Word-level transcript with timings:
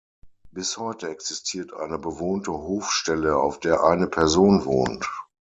Bis 0.51 0.79
heute 0.79 1.09
existiert 1.09 1.73
eine 1.75 1.99
bewohnte 1.99 2.51
Hofstelle, 2.53 3.37
auf 3.37 3.59
der 3.59 3.83
eine 3.83 4.07
Person 4.07 4.65
wohnt. 4.65 5.07